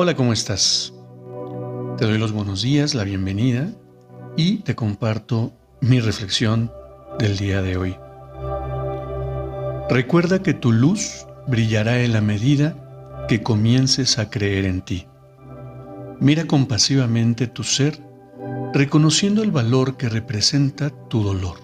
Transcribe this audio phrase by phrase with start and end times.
[0.00, 0.94] Hola, ¿cómo estás?
[1.96, 3.66] Te doy los buenos días, la bienvenida
[4.36, 6.70] y te comparto mi reflexión
[7.18, 7.96] del día de hoy.
[9.90, 15.08] Recuerda que tu luz brillará en la medida que comiences a creer en ti.
[16.20, 17.98] Mira compasivamente tu ser,
[18.72, 21.58] reconociendo el valor que representa tu dolor.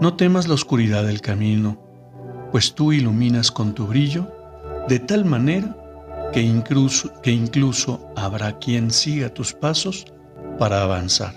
[0.00, 1.80] No temas la oscuridad del camino,
[2.50, 4.26] pues tú iluminas con tu brillo
[4.88, 5.76] de tal manera
[6.34, 6.40] que
[7.30, 10.04] incluso, habrá quien siga tus pasos
[10.58, 11.32] para avanzar.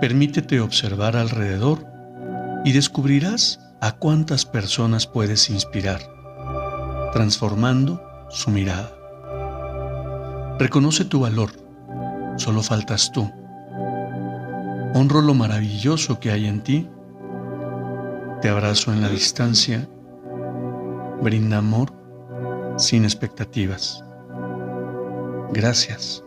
[0.00, 1.84] Permítete observar alrededor
[2.64, 6.00] y descubrirás a cuántas personas puedes inspirar,
[7.12, 8.92] transformando su mirada.
[10.60, 11.50] Reconoce tu valor,
[12.36, 13.28] solo faltas tú.
[14.94, 16.88] Honro lo maravilloso que hay en ti.
[18.40, 19.88] Te abrazo en la distancia.
[21.20, 22.01] Brinda amor
[22.78, 24.02] sin expectativas.
[25.52, 26.24] Gracias.